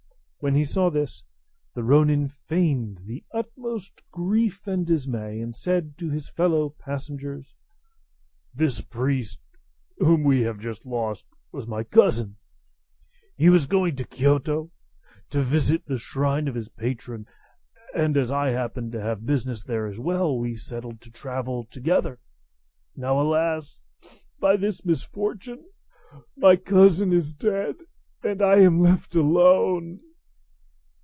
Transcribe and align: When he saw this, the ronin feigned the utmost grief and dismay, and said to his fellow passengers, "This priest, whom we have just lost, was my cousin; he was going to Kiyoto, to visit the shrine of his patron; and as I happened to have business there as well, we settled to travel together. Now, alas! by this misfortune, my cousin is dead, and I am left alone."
When 0.43 0.55
he 0.55 0.65
saw 0.65 0.89
this, 0.89 1.21
the 1.75 1.83
ronin 1.83 2.27
feigned 2.27 3.01
the 3.05 3.23
utmost 3.31 4.01
grief 4.09 4.65
and 4.65 4.87
dismay, 4.87 5.39
and 5.39 5.55
said 5.55 5.95
to 5.99 6.09
his 6.09 6.29
fellow 6.29 6.69
passengers, 6.79 7.53
"This 8.51 8.81
priest, 8.81 9.39
whom 9.99 10.23
we 10.23 10.41
have 10.41 10.57
just 10.59 10.83
lost, 10.87 11.27
was 11.51 11.67
my 11.67 11.83
cousin; 11.83 12.37
he 13.37 13.49
was 13.49 13.67
going 13.67 13.95
to 13.97 14.03
Kiyoto, 14.03 14.71
to 15.29 15.41
visit 15.43 15.85
the 15.85 15.99
shrine 15.99 16.47
of 16.47 16.55
his 16.55 16.69
patron; 16.69 17.27
and 17.93 18.17
as 18.17 18.31
I 18.31 18.49
happened 18.49 18.93
to 18.93 18.99
have 18.99 19.27
business 19.27 19.63
there 19.63 19.85
as 19.85 19.99
well, 19.99 20.35
we 20.35 20.55
settled 20.55 21.01
to 21.01 21.11
travel 21.11 21.65
together. 21.65 22.19
Now, 22.95 23.21
alas! 23.21 23.79
by 24.39 24.57
this 24.57 24.83
misfortune, 24.83 25.65
my 26.35 26.55
cousin 26.55 27.13
is 27.13 27.31
dead, 27.31 27.75
and 28.23 28.41
I 28.41 28.61
am 28.61 28.79
left 28.81 29.15
alone." 29.15 29.99